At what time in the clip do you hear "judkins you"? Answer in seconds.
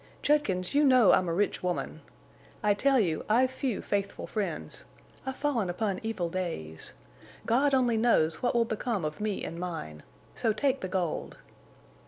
0.23-0.83